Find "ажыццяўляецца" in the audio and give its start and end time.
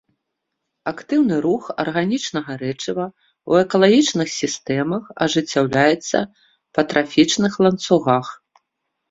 5.27-6.19